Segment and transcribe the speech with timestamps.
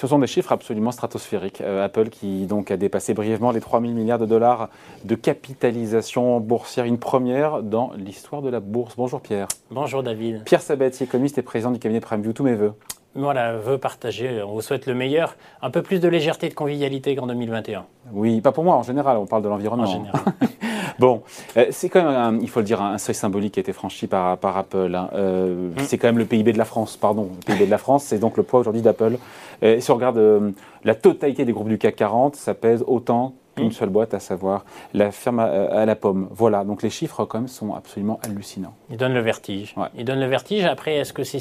[0.00, 1.60] Ce sont des chiffres absolument stratosphériques.
[1.60, 4.70] Euh, Apple qui donc a dépassé brièvement les 3 000 milliards de dollars
[5.04, 8.94] de capitalisation boursière, une première dans l'histoire de la bourse.
[8.96, 9.46] Bonjour Pierre.
[9.70, 10.44] Bonjour David.
[10.44, 12.32] Pierre Sabatier, économiste et président du cabinet Prime View.
[12.32, 12.72] Tous mes voeux.
[13.14, 14.42] Voilà, veut partager.
[14.42, 15.36] On vous souhaite le meilleur.
[15.60, 17.84] Un peu plus de légèreté et de convivialité qu'en 2021.
[18.14, 19.84] Oui, pas pour moi, en général, on parle de l'environnement.
[19.84, 20.20] En général.
[21.00, 21.22] bon,
[21.56, 24.06] euh, c'est quand même, il faut le dire, un seuil symbolique qui a été franchi
[24.06, 24.94] par, par Apple.
[24.94, 25.10] Hein.
[25.14, 25.78] Euh, mm.
[25.78, 27.30] C'est quand même le PIB de la France, pardon.
[27.40, 29.16] Le PIB de la France, c'est donc le poids aujourd'hui d'Apple.
[29.62, 33.68] Euh, si on regarde la totalité des groupes du CAC 40, ça pèse autant qu'une
[33.68, 33.72] mm.
[33.72, 36.28] seule boîte, à savoir la ferme à, la pomme.
[36.30, 38.74] Voilà, donc les chiffres quand même sont absolument hallucinants.
[38.90, 39.74] Ils donnent le vertige.
[39.96, 40.64] Ils donnent le vertige.
[40.64, 41.40] Après, est-ce que c'est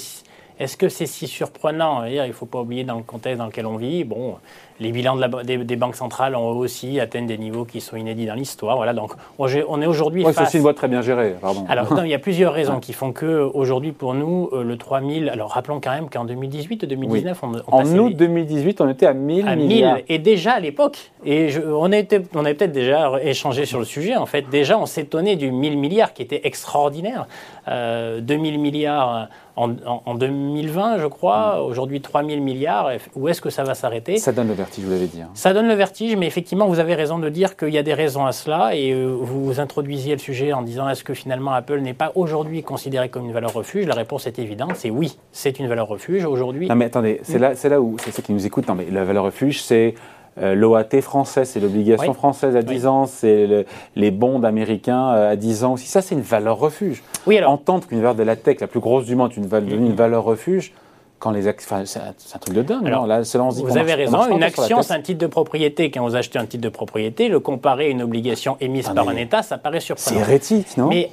[0.59, 2.03] est-ce que c'est si surprenant?
[2.05, 4.03] Il ne faut pas oublier dans le contexte dans lequel on vit.
[4.03, 4.35] Bon,
[4.79, 8.75] les bilans des, banques centrales ont aussi atteint des niveaux qui sont inédits dans l'histoire.
[8.75, 9.47] Voilà, donc on
[9.81, 11.65] est aujourd'hui ouais, C'est aussi une boîte très bien gérée, pardon.
[11.69, 15.29] Alors, il y a plusieurs raisons qui font que aujourd'hui pour nous, euh, le 3000.
[15.29, 19.47] Alors, rappelons quand même qu'en 2018 2019, on, En août 2018, on était à 1000
[19.47, 19.97] à milliards.
[20.07, 24.15] Et déjà à l'époque, et on, était, on avait peut-être déjà échangé sur le sujet,
[24.15, 27.27] en fait, déjà on s'étonnait du 1000 milliards qui était extraordinaire.
[27.67, 31.65] Euh, 2000 milliards en, en, 2020, je crois, mm.
[31.65, 32.91] aujourd'hui 3000 milliards.
[33.15, 34.17] Où est-ce que ça va s'arrêter?
[34.17, 35.21] Ça donne le vous l'avez dit.
[35.21, 35.29] Hein.
[35.33, 37.93] Ça donne le vertige, mais effectivement, vous avez raison de dire qu'il y a des
[37.93, 38.75] raisons à cela.
[38.75, 42.63] Et euh, vous introduisiez le sujet en disant est-ce que finalement Apple n'est pas aujourd'hui
[42.63, 43.85] considéré comme une valeur refuge?
[43.85, 46.67] La réponse est évidente c'est oui, c'est une valeur refuge aujourd'hui.
[46.67, 49.03] Non, mais attendez, c'est là, là où, c'est ceux qui nous écoutent, non, mais la
[49.03, 49.95] valeur refuge, c'est.
[50.41, 55.35] Euh, L'OAT français, c'est l'obligation française à 10 ans, c'est les bonds américains euh, à
[55.35, 55.87] 10 ans aussi.
[55.87, 57.03] Ça, c'est une valeur refuge.
[57.27, 57.51] Oui, alors.
[57.51, 60.23] Entendre qu'une valeur de la tech, la plus grosse du monde, une, valeur, une valeur
[60.23, 60.71] refuge,
[61.17, 62.85] quand les enfin, c'est un, truc de dingue.
[62.87, 64.31] Alors, là, vous avez raison.
[64.31, 65.91] Une action, c'est un titre de propriété.
[65.91, 69.15] Quand vous achetez un titre de propriété, le comparer à une obligation émise par un
[69.15, 70.17] État, ça paraît surprenant.
[70.17, 70.87] C'est hérétique, non?
[70.87, 71.09] Mais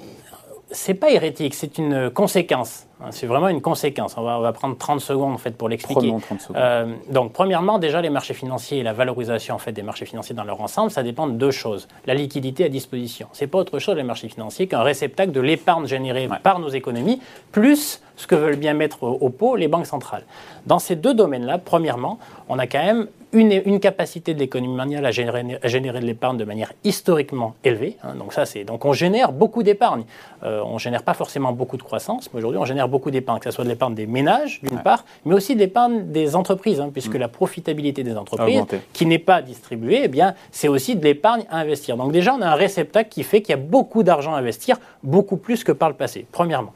[0.71, 2.87] c'est pas hérétique, c'est une conséquence.
[3.01, 4.15] Hein, c'est vraiment une conséquence.
[4.17, 6.13] On va, prendre 30 secondes en fait pour l'expliquer.
[6.57, 10.35] Euh, donc, premièrement, déjà les marchés financiers et la valorisation en fait des marchés financiers
[10.35, 13.29] dans leur ensemble, ça dépend de deux choses la liquidité à disposition.
[13.33, 17.21] C'est pas autre chose les marchés financiers qu'un réceptacle de l'épargne générée par nos économies,
[17.53, 20.25] plus ce que veulent bien mettre au, pot les banques centrales.
[20.65, 22.19] Dans ces deux domaines-là, premièrement,
[22.49, 26.73] on a quand même une, capacité de l'économie mondiale à générer, de l'épargne de manière
[26.85, 27.97] historiquement élevée.
[28.03, 28.15] Hein.
[28.15, 30.05] donc ça, c'est donc on génère beaucoup d'épargne.
[30.43, 33.45] Euh, on génère pas forcément beaucoup de croissance, mais aujourd'hui on génère beaucoup d'épargne, que
[33.47, 36.91] ce soit de l'épargne des ménages, d'une part, mais aussi de l'épargne des entreprises, hein,
[36.93, 37.19] puisque mm.
[37.19, 41.59] la profitabilité des entreprises, qui n'est pas distribuée, eh bien, c'est aussi de l'épargne à
[41.59, 41.97] investir.
[41.97, 44.77] Donc déjà, on a un réceptacle qui fait qu'il y a beaucoup d'argent à investir,
[45.03, 46.73] beaucoup plus que par le passé, premièrement.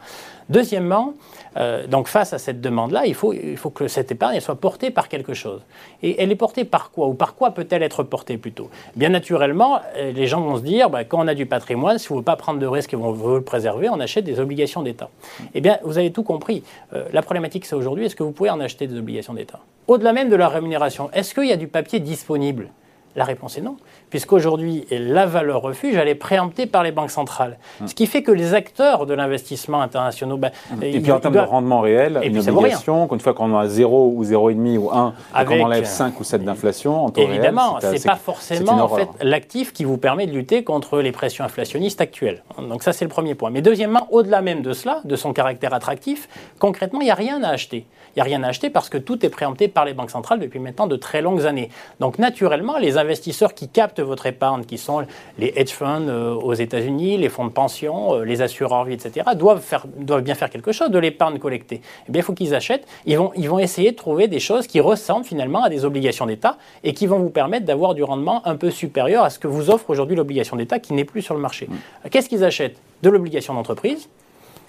[0.51, 1.15] Deuxièmement,
[1.57, 3.33] euh, donc face à cette demande-là, il faut,
[3.73, 5.63] que cette épargne soit portée par quelque chose.
[6.03, 8.69] Et elle est portée par quoi Ou par quoi peut-elle être portée plutôt?
[8.97, 12.11] Bien naturellement, euh, les gens vont se dire, bah, quand on a du patrimoine, si
[12.11, 14.41] on ne veut pas prendre de risques et on veut le préserver, on achète des
[14.41, 15.09] obligations d'État.
[15.55, 16.65] Eh bien, vous avez tout compris.
[16.95, 19.61] Euh, la problématique, c'est aujourd'hui, est-ce que vous pouvez en acheter des obligations d'État?
[19.87, 22.71] Au-delà même de la rémunération, est-ce qu'il y a du papier disponible?
[23.17, 23.77] La réponse est non,
[24.09, 27.59] puisqu'aujourd'hui, la valeur refuge, elle est préemptée par les banques centrales.
[27.81, 27.89] Hum.
[27.89, 30.39] Ce qui fait que les acteurs de l'investissement international...
[30.39, 30.51] Ben,
[30.81, 34.25] et puis en termes de rendement réel, une obligation, une fois qu'on a 0 ou
[34.25, 38.17] 0,5 ou 1, et qu'on enlève 5 ou 7 d'inflation, en Évidemment, ce n'est pas
[38.17, 42.43] forcément en fait, l'actif qui vous permet de lutter contre les pressions inflationnistes actuelles.
[42.59, 43.51] Donc ça, c'est le premier point.
[43.51, 46.29] Mais deuxièmement, au-delà même de cela, de son caractère attractif,
[46.59, 47.87] concrètement, il n'y a rien à acheter.
[48.15, 50.41] Il n'y a rien à acheter parce que tout est préempté par les banques centrales
[50.41, 51.71] depuis maintenant de très longues années.
[52.01, 55.05] Donc naturellement, les investisseurs qui captent votre épargne, qui sont
[55.39, 59.27] les hedge funds euh, aux États-Unis, les fonds de pension, euh, les assureurs vie, etc.,
[59.37, 61.81] doivent, faire, doivent bien faire quelque chose de l'épargne collectée.
[62.09, 62.87] Eh bien, il faut qu'ils achètent.
[63.07, 66.27] Ils vont, ils vont essayer de trouver des choses qui ressemblent finalement à des obligations
[66.27, 69.49] d'État et qui vont vous permettre d'avoir du rendement un peu supérieur à ce que
[69.49, 71.69] vous offre aujourd'hui l'obligation d'État qui n'est plus sur le marché.
[71.69, 72.09] Mmh.
[72.11, 72.77] Qu'est-ce qu'ils achètent?
[73.03, 74.09] De l'obligation d'entreprise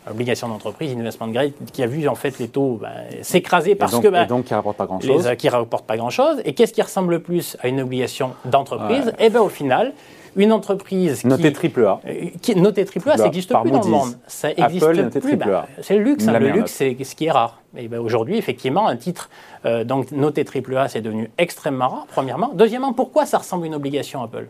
[0.10, 2.90] obligation d'entreprise, investment grade, qui a vu en fait les taux bah,
[3.22, 5.30] s'écraser parce que bah, et donc qui rapporte pas grand chose.
[5.38, 6.42] qui rapporte pas grand chose.
[6.46, 9.94] Et qu'est-ce qui ressemble le plus à une obligation d'entreprise Eh bien au final,
[10.36, 13.90] une entreprise notée triple A, euh, qui notée triple A, ça n'existe plus dans le
[13.90, 14.18] monde.
[14.28, 15.36] Ça existe plus.
[15.36, 16.28] Bah, c'est le luxe.
[16.28, 16.40] Hein.
[16.40, 17.62] le luxe, c'est ce qui est rare.
[17.76, 19.30] Et ben, aujourd'hui, effectivement, un titre
[19.66, 22.08] euh, donc noté triple A, c'est devenu extrêmement rare.
[22.10, 24.48] Premièrement, deuxièmement, pourquoi ça ressemble à une obligation Apple?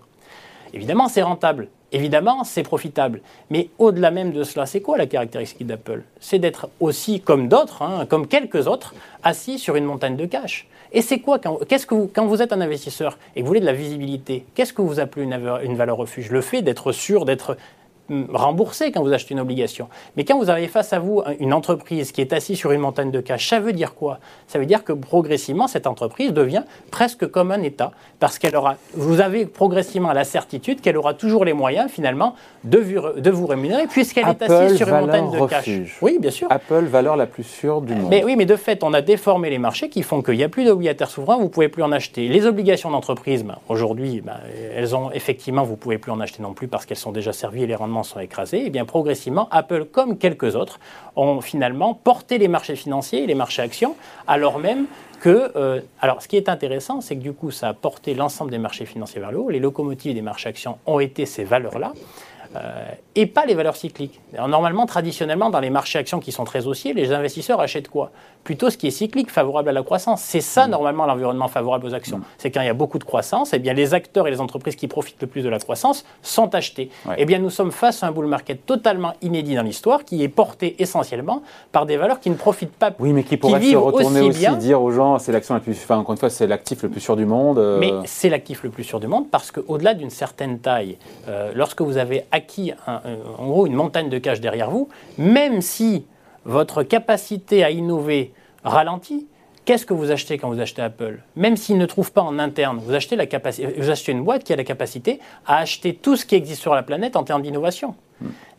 [0.73, 1.67] Évidemment, c'est rentable.
[1.91, 3.21] Évidemment, c'est profitable.
[3.49, 6.03] Mais au-delà même de cela, c'est quoi la caractéristique d'Apple?
[6.19, 10.67] C'est d'être aussi, comme d'autres, hein, comme quelques autres, assis sur une montagne de cash.
[10.93, 11.57] Et c'est quoi quand,
[12.25, 15.23] vous, êtes un investisseur et que vous voulez de la visibilité, qu'est-ce que vous appelez
[15.25, 16.31] une valeur refuge?
[16.31, 17.57] Le fait d'être sûr, d'être
[18.33, 19.87] rembourser quand vous achetez une obligation.
[20.17, 23.11] Mais quand vous avez face à vous une entreprise qui est assise sur une montagne
[23.11, 24.19] de cash, ça veut dire quoi?
[24.47, 28.75] Ça veut dire que progressivement, cette entreprise devient presque comme un État, parce qu'elle aura,
[28.93, 33.47] vous avez progressivement la certitude qu'elle aura toujours les moyens, finalement, de vous, de vous
[33.47, 35.69] rémunérer, puisqu'elle est assise sur une montagne de cash.
[36.01, 36.47] Oui, bien sûr.
[36.49, 38.09] Apple, valeur la plus sûre du monde.
[38.09, 40.49] Mais oui, mais de fait, on a déformé les marchés qui font qu'il n'y a
[40.49, 42.27] plus d'obligataires souverains, vous ne pouvez plus en acheter.
[42.27, 44.37] Les obligations d'entreprise, ben, aujourd'hui, ben,
[44.75, 47.31] elles ont effectivement, vous ne pouvez plus en acheter non plus parce qu'elles sont déjà
[47.31, 50.79] servies et les rendements sont écrasés, et eh bien progressivement, Apple, comme quelques autres,
[51.15, 53.95] ont finalement porté les marchés financiers et les marchés actions,
[54.27, 54.85] alors même
[55.21, 58.51] que, euh, alors ce qui est intéressant, c'est que du coup, ça a porté l'ensemble
[58.51, 59.49] des marchés financiers vers le haut.
[59.49, 61.93] Les locomotives des marchés actions ont été ces valeurs-là.
[62.55, 62.83] Euh,
[63.15, 64.19] et pas les valeurs cycliques.
[64.37, 68.11] normalement, traditionnellement, dans les marchés actions qui sont très haussiers, les investisseurs achètent quoi?
[68.43, 70.21] Plutôt ce qui est cyclique, favorable à la croissance.
[70.21, 70.71] C'est ça, mm.
[70.71, 72.19] normalement, l'environnement favorable aux actions.
[72.19, 72.23] Mm.
[72.37, 74.75] C'est quand il y a beaucoup de croissance, eh bien, les acteurs et les entreprises
[74.75, 76.89] qui profitent le plus de la croissance sont achetés.
[77.09, 80.23] et Eh bien, nous sommes face à un bull market totalement inédit dans l'histoire, qui
[80.23, 82.91] est porté essentiellement par des valeurs qui ne profitent pas.
[82.99, 85.97] Oui, mais qui pourraient se retourner aussi, dire aux gens, c'est l'action la plus, enfin,
[85.97, 87.59] encore une fois, c'est l'actif le plus sûr du monde.
[87.59, 87.79] Euh.
[87.79, 91.81] Mais c'est l'actif le plus sûr du monde parce qu'au-delà d'une certaine taille, euh, lorsque
[91.81, 92.40] vous avez acquis
[92.87, 96.05] en gros une montagne de cash derrière vous, même si
[96.45, 98.33] votre capacité à innover
[98.63, 99.27] ralentit,
[99.63, 101.19] Qu'est-ce que vous achetez quand vous achetez Apple?
[101.35, 103.25] Même s'il ne trouve pas en interne, vous achetez, la
[103.77, 106.73] vous achetez une boîte qui a la capacité à acheter tout ce qui existe sur
[106.73, 107.93] la planète en termes d'innovation.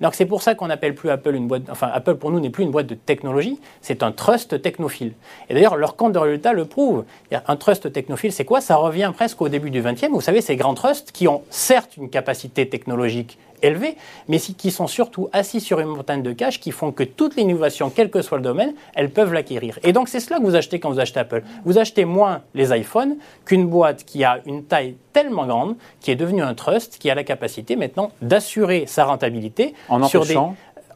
[0.01, 1.63] Donc c'est pour ça qu'on n'appelle plus Apple une boîte.
[1.71, 5.13] Enfin, Apple pour nous n'est plus une boîte de technologie, c'est un trust technophile.
[5.49, 7.05] Et d'ailleurs, leur compte de résultat le prouve.
[7.33, 8.61] Un trust technophile, c'est quoi?
[8.61, 10.11] Ça revient presque au début du 20e.
[10.11, 13.97] Vous savez, ces grands trusts qui ont certes une capacité technologique élevés,
[14.29, 17.91] mais qui sont surtout assis sur une montagne de cash qui font que toute l'innovation,
[17.91, 19.79] quel que soit le domaine, elles peuvent l'acquérir.
[19.83, 21.43] Et donc c'est cela que vous achetez quand vous achetez Apple.
[21.65, 26.17] Vous achetez moins les iPhones qu'une boîte qui a une taille tellement grande, qui est
[26.17, 30.37] devenue un trust, qui a la capacité maintenant d'assurer sa rentabilité en sur des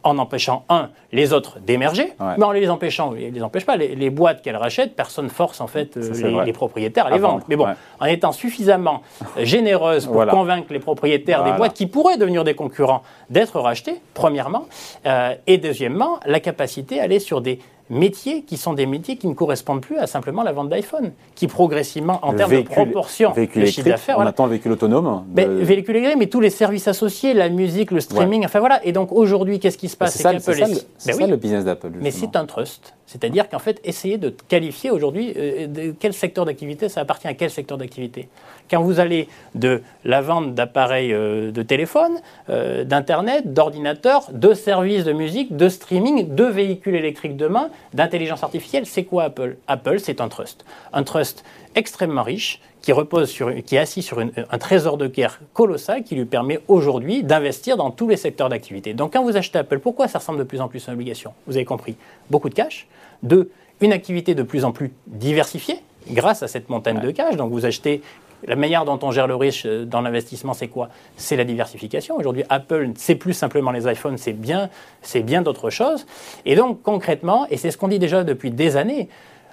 [0.07, 4.11] en empêchant, un, les autres d'émerger, mais en les empêchant, ils les empêchent pas, les,
[4.11, 7.45] boîtes qu'elles rachètent, personne force en fait euh, les, propriétaires à les vendre.
[7.49, 7.67] Mais bon,
[7.99, 9.03] en étant suffisamment
[9.37, 14.67] généreuse pour convaincre les propriétaires des boîtes qui pourraient devenir des concurrents d'être rachetés, premièrement,
[15.07, 17.59] euh, et deuxièmement, la capacité à aller sur des
[17.91, 21.47] métiers qui sont des métiers qui ne correspondent plus à simplement la vente d'iPhone, qui
[21.47, 24.19] progressivement, en termes de proportion de chiffre d'affaires...
[24.19, 27.91] On attend le véhicule autonome mais, Véhicule électrique, mais tous les services associés, la musique,
[27.91, 28.85] le streaming, enfin voilà.
[28.85, 30.15] Et donc aujourd'hui, qu'est-ce qui se passe?
[30.15, 31.91] C'est ça, ben le business d'Apple.
[32.01, 32.95] Mais c'est un trust.
[33.07, 37.51] C'est-à-dire qu'en fait, essayez de qualifier aujourd'hui euh, quel secteur d'activité, ça appartient à quel
[37.51, 38.29] secteur d'activité?
[38.69, 42.19] Quand vous allez de la vente d'appareils euh, de téléphone,
[42.51, 48.87] euh, d'Internet, d'ordinateurs, de services de musique, de streaming, de véhicules électriques demain, d'intelligence artificielle,
[48.87, 49.57] c'est quoi Apple?
[49.67, 50.65] Apple, c'est un trust.
[50.93, 51.45] Un trust
[51.75, 56.15] extrêmement riche qui repose sur, qui est assis sur un trésor de guerre colossal qui
[56.15, 58.95] lui permet aujourd'hui d'investir dans tous les secteurs d'activité.
[58.95, 61.33] Donc quand vous achetez Apple, pourquoi ça ressemble de plus en plus à une obligation?
[61.47, 61.97] Vous avez compris,
[62.31, 62.87] beaucoup de cash.
[63.23, 63.51] Deux,
[63.81, 65.81] une activité de plus en plus diversifiée
[66.11, 67.37] grâce à cette montagne de cash.
[67.37, 68.03] Donc vous achetez
[68.47, 70.89] la manière dont on gère le riche euh, dans l'investissement, c'est quoi?
[71.17, 72.17] C'est la diversification.
[72.17, 74.71] Aujourd'hui, Apple, c'est plus simplement les iPhones, c'est bien,
[75.03, 76.07] c'est bien d'autres choses.
[76.45, 79.09] Et donc, concrètement, et c'est ce qu'on dit déjà depuis des années,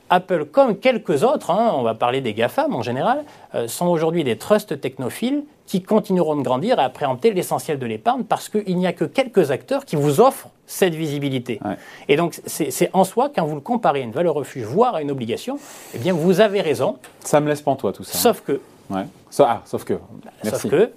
[0.09, 3.23] Apple, comme quelques autres, hein, on va parler des GAFAM en général,
[3.55, 7.85] euh, sont aujourd'hui des trusts technophiles qui continueront de grandir et à préempter l'essentiel de
[7.85, 11.59] l'épargne parce qu'il n'y a que quelques acteurs qui vous offrent cette visibilité.
[12.07, 15.01] Et donc, c'est en soi, quand vous le comparez à une valeur refuge, voire à
[15.01, 15.57] une obligation,
[15.93, 16.97] eh bien, vous avez raison.
[17.21, 18.17] Ça me laisse toi tout ça.
[18.17, 18.59] Sauf que.
[18.93, 19.05] Ouais.
[19.39, 19.95] Ah, sauf que.
[20.43, 20.91] Sauf que.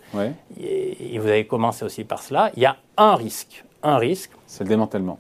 [0.61, 3.65] Et vous avez commencé aussi par cela, il y a un risque.
[3.83, 4.31] Un risque.
[4.47, 5.19] C'est le démantèlement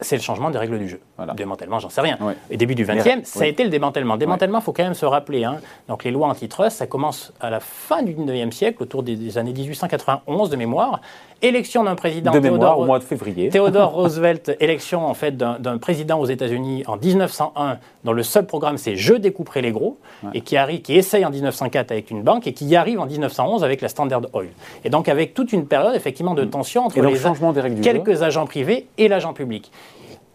[0.00, 1.00] c'est le changement des règles du jeu.
[1.16, 1.34] Voilà.
[1.34, 2.18] Démantèlement, j'en sais rien.
[2.20, 4.16] Au début du XXe, ça a été le démantèlement.
[4.16, 5.44] Démantèlement, il faut quand même se rappeler.
[5.44, 5.58] Hein.
[5.88, 9.52] Donc les lois antitrust, ça commence à la fin du XIXe siècle, autour des, années
[9.52, 11.00] 1891 de mémoire.
[11.40, 12.32] Élection d'un président.
[12.32, 13.48] De mémoire, au mois de février.
[13.52, 18.76] Théodore Roosevelt, élection en fait d'un président aux États-Unis en 1901, dont le seul programme
[18.76, 19.98] c'est je découperai les gros,
[20.34, 23.06] et qui arrive, qui essaye en 1904 avec une banque et qui y arrive en
[23.06, 24.48] 1911 avec la Standard Oil.
[24.84, 26.50] Et donc avec toute une période effectivement de mm.
[26.50, 29.70] tension entre les quelques agents privés et l'agent public.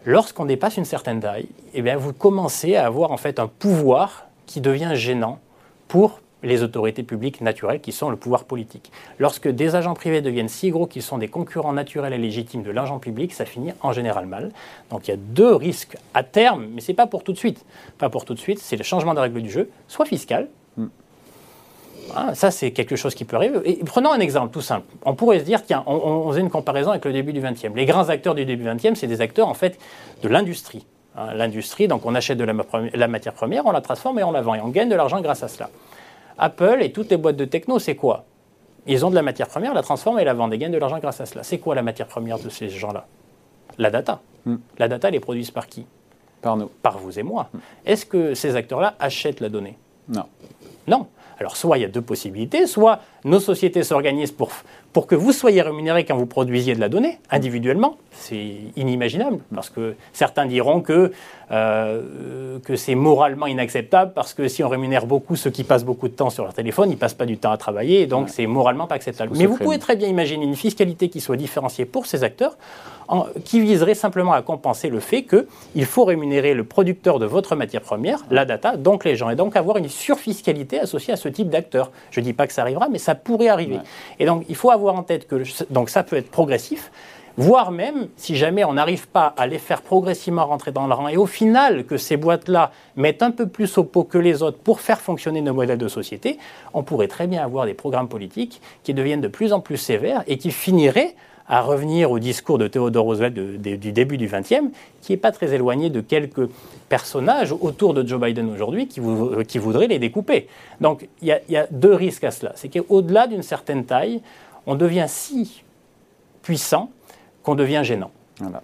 [0.06, 4.60] Lorsqu'on dépasse une certaine taille, eh vous commencez à avoir en fait un pouvoir qui
[4.60, 5.38] devient gênant
[5.88, 8.92] pour les autorités publiques naturelles qui sont le pouvoir politique.
[9.18, 12.70] Lorsque des agents privés deviennent si gros qu'ils sont des concurrents naturels et légitimes de
[12.70, 14.52] l'argent public, ça finit en général mal.
[14.90, 17.38] Donc il y a deux risques à terme, mais ce n'est pas pour tout de
[17.38, 17.64] suite.
[17.96, 20.82] Pas pour tout de suite, c'est le changement des règles du jeu, soit fiscal, ah,
[22.34, 23.58] ça, c'est quelque chose qui peut arriver.
[23.64, 24.86] Et prenons un exemple tout simple.
[25.04, 27.74] On pourrait se dire, tiens, on, on faisait une comparaison avec le début du XXe.
[27.74, 29.78] Les grands acteurs du début du XXe, c'est des acteurs en fait
[30.22, 30.86] de l'industrie.
[31.16, 34.42] Hein, l'industrie, donc on achète de la, matière première, on la transforme et on la
[34.42, 34.54] vend.
[34.54, 35.70] Et on gagne de l'argent grâce à cela.
[36.38, 38.24] Apple et toutes les boîtes de techno, c'est quoi?
[38.86, 40.98] Ils ont de la matière première, la transforment et la vendent et gagnent de l'argent
[40.98, 41.42] grâce à cela.
[41.44, 43.06] C'est quoi la matière première de ces gens-là?
[43.78, 44.20] La data.
[44.44, 44.56] Hmm.
[44.78, 45.86] La data, elle est produite par qui?
[46.42, 46.70] Par nous.
[46.82, 47.48] Par vous et moi.
[47.52, 47.58] Hmm.
[47.86, 49.78] Est-ce que ces acteurs-là achètent la donnée?
[50.08, 50.24] Non.
[50.86, 51.06] Non.
[51.38, 54.50] Alors soit il y a deux possibilités, soit nos sociétés s'organisent pour,
[54.94, 57.96] pour que vous soyez rémunérés quand vous produisiez de la donnée, individuellement.
[58.12, 61.10] C'est inimaginable, parce que certains diront que,
[61.50, 66.06] euh, que c'est moralement inacceptable, parce que si on rémunère beaucoup ceux qui passent beaucoup
[66.06, 68.28] de temps sur leur téléphone, ils ne passent pas du temps à travailler, et donc
[68.28, 69.32] c'est moralement pas acceptable.
[69.36, 72.56] Mais vous pouvez très bien imaginer une fiscalité qui soit différenciée pour ces acteurs,
[73.44, 77.82] qui viserait simplement à compenser le fait qu'il faut rémunérer le producteur de votre matière
[77.82, 81.50] première, la data, donc les gens, et donc avoir une surfiscalité associée à ce type
[81.50, 81.90] d'acteurs.
[82.12, 83.78] Je ne dis pas que ça arrivera, mais ça pourrait arriver.
[84.20, 86.90] Et donc il faut avoir en tête que donc ça peut être progressif,
[87.36, 91.08] voire même, si jamais on n'arrive pas à les faire progressivement rentrer dans le rang,
[91.08, 94.58] et au final que ces boîtes-là mettent un peu plus au pot que les autres
[94.58, 96.38] pour faire fonctionner nos modèles de société,
[96.72, 100.22] on pourrait très bien avoir des programmes politiques qui deviennent de plus en plus sévères
[100.26, 101.14] et qui finiraient
[101.46, 104.70] à revenir au discours de Theodore Roosevelt du début du XXe,
[105.02, 106.48] qui n'est pas très éloigné de quelques
[106.88, 109.00] personnages autour de Joe Biden aujourd'hui qui,
[109.46, 110.48] qui, voudraient les découper.
[110.80, 112.52] Donc il y, a deux risques à cela.
[112.54, 114.22] C'est qu'au-delà d'une certaine taille,
[114.66, 115.62] on devient si
[116.42, 116.90] puissant
[117.42, 118.10] qu'on devient gênant.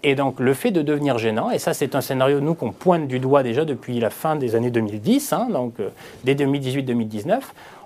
[0.02, 3.06] Et donc le fait de devenir gênant, et ça c'est un scénario nous qu'on pointe
[3.06, 5.90] du doigt déjà depuis la fin des années 2010, hein, donc euh,
[6.24, 7.40] dès 2018-2019,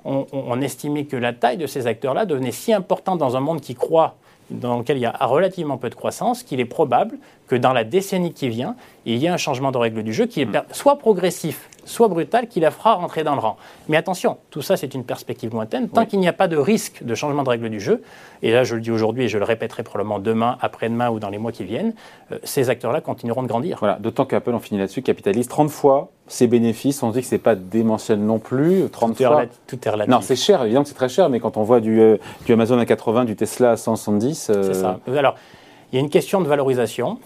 [0.07, 3.61] on, on, estimait que la taille de ces acteurs-là devenait si importante dans un monde
[3.61, 4.17] qui croit
[4.51, 7.17] dans lequel il y a relativement peu de croissance, qu'il est probable
[7.47, 10.27] que dans la décennie qui vient, il y ait un changement de règle du jeu
[10.27, 10.63] qui est mm.
[10.73, 13.57] soit progressif, soit brutal, qui la fera rentrer dans le rang.
[13.89, 15.89] Mais attention, tout ça c'est une perspective lointaine.
[15.89, 18.03] Tant qu'il n'y a pas de risque de changement de règle du jeu,
[18.43, 21.31] et là je le dis aujourd'hui et je le répéterai probablement demain, après-demain ou dans
[21.31, 21.95] les mois qui viennent,
[22.33, 23.77] euh, ces acteurs-là continueront de grandir.
[23.79, 27.03] Voilà, d'autant qu'Apple, on finit là-dessus, capitalise 30 fois ses bénéfices.
[27.03, 28.89] On dit que c'est pas démentiel non plus.
[28.91, 29.45] 30 tout, fois.
[29.45, 30.11] Est tout est relatif.
[30.11, 32.53] Non, c'est cher, évidemment que c'est très cher, mais quand on voit du, euh, du
[32.53, 34.51] Amazon à 80, du Tesla à 170.
[34.51, 35.01] Euh, c'est ça.
[35.07, 35.35] Alors,
[35.93, 37.19] il y a une question de valorisation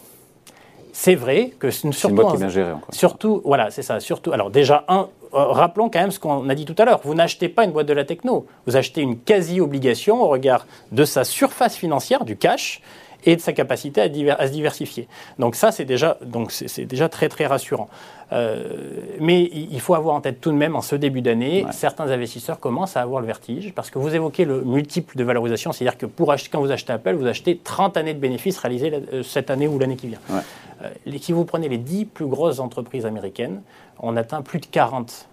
[1.01, 2.43] c'est vrai que surtout, moi qui
[2.91, 4.01] surtout, voilà, c'est ça.
[4.01, 7.01] Surtout, alors déjà un, euh, rappelons quand même ce qu'on a dit tout à l'heure.
[7.05, 11.05] Vous n'achetez pas une boîte de la techno, vous achetez une quasi-obligation au regard de
[11.05, 12.83] sa surface financière, du cash,
[13.25, 15.09] et de sa capacité à, se diversifier.
[15.39, 17.89] Donc ça, c'est déjà, donc c'est, déjà très très rassurant.
[18.31, 18.65] Euh,
[19.21, 22.61] mais il faut avoir en tête tout de même, en ce début d'année, certains investisseurs
[22.61, 26.07] commencent à avoir le vertige, parce que vous évoquez le multiple de valorisation, c'est-à-dire que
[26.07, 29.51] pour acheter, quand vous achetez Apple, vous achetez 30 années de bénéfices réalisés euh, cette
[29.51, 30.21] année ou l'année qui vient.
[30.83, 30.89] Euh,
[31.21, 33.63] si vous prenez les 10 plus grosses entreprises américaines,
[33.99, 35.29] on atteint plus de 40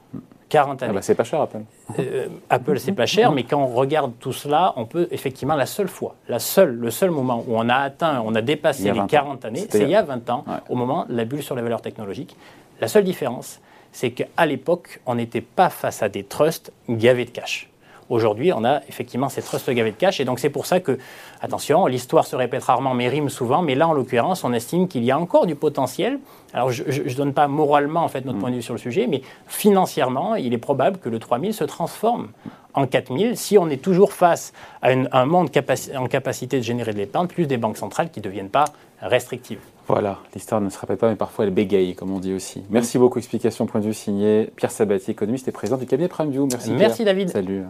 [0.49, 0.91] 40 années.
[0.91, 1.61] Ah bah c'est pas cher Apple.
[1.99, 5.65] Euh, Apple c'est pas cher, mais quand on regarde tout cela, on peut effectivement la
[5.65, 9.01] seule fois, la seule, le seul moment où on a atteint, on a dépassé les
[9.07, 11.61] 40 années, c'est il y a 20 ans, au moment de la bulle sur les
[11.61, 12.35] valeurs technologiques.
[12.81, 13.59] La seule différence,
[13.91, 17.69] c'est qu'à l'époque, on n'était pas face à des trusts gavés de cash.
[18.09, 20.19] Aujourd'hui, on a effectivement ces trusts gavés de cash.
[20.19, 20.97] Et donc, c'est pour ça que,
[21.41, 23.61] attention, l'histoire se répète rarement, mais rime souvent.
[23.61, 26.19] Mais là, en l'occurrence, on estime qu'il y a encore du potentiel.
[26.53, 28.41] Alors, je ne donne pas moralement, en fait, notre mm.
[28.41, 31.63] point de vue sur le sujet, mais financièrement, il est probable que le 3000 se
[31.63, 32.29] transforme
[32.75, 35.49] en 4000 si on est toujours face à, un monde
[35.95, 38.65] en capacité de générer de l'épargne, plus des banques centrales qui ne deviennent pas
[39.01, 39.59] restrictives.
[39.87, 42.63] Voilà, l'histoire ne se répète pas, mais parfois elle bégaye, comme on dit aussi.
[42.69, 43.19] Merci beaucoup.
[43.19, 46.47] Explication, point de vue signé Pierre Sabatier, économiste et président du cabinet PrimeView.
[46.51, 46.71] Merci.
[46.71, 47.29] Merci David.
[47.29, 47.63] Salut.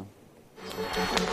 [0.68, 1.25] Thank you.